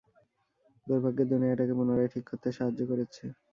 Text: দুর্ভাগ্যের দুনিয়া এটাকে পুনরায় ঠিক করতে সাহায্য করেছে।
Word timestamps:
দুর্ভাগ্যের 0.87 1.27
দুনিয়া 1.31 1.53
এটাকে 1.53 1.73
পুনরায় 1.77 2.11
ঠিক 2.13 2.23
করতে 2.29 2.47
সাহায্য 2.57 2.81
করেছে। 2.91 3.23